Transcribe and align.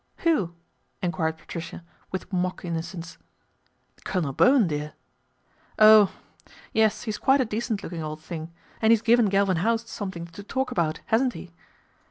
'Who?" 0.25 0.55
enquired 1.03 1.37
Patricia, 1.37 1.83
with 2.11 2.33
mock 2.33 2.65
in 2.65 2.73
nocence." 2.75 3.17
Colonel 4.03 4.33
Bowen, 4.33 4.65
dear."" 4.65 4.93
Oh! 5.77 6.11
Yes, 6.73 7.03
he's 7.03 7.19
quite 7.19 7.39
a 7.39 7.45
decent 7.45 7.83
looking 7.83 8.01
old 8.01 8.19
thing, 8.19 8.51
and 8.81 8.89
he's 8.89 9.03
given 9.03 9.27
Galvin 9.29 9.57
House 9.57 9.87
something 9.87 10.25
to 10.25 10.41
talk 10.41 10.71
about, 10.71 11.01
hasn't 11.05 11.33
he 11.33 11.51